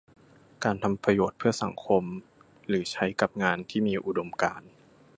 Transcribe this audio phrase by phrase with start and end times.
[0.63, 2.03] การทำประโยชน์เพื่อสังคม
[2.67, 4.69] หรือใช้กับงานที่มีอุดมการณ์